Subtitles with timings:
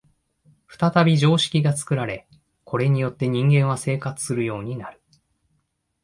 [0.67, 2.27] 再び常識が作られ、
[2.63, 4.99] これによって人間は生活するようになる。